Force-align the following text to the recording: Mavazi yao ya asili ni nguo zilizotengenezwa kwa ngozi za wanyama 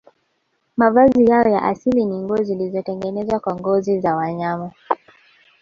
Mavazi 0.77 1.25
yao 1.25 1.49
ya 1.49 1.61
asili 1.63 2.05
ni 2.05 2.17
nguo 2.19 2.37
zilizotengenezwa 2.43 3.39
kwa 3.39 3.55
ngozi 3.55 3.99
za 3.99 4.15
wanyama 4.15 4.71